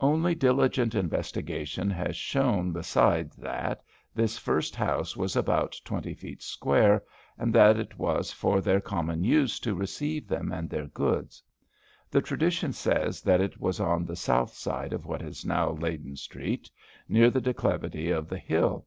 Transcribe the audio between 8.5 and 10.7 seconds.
their common use to receive them and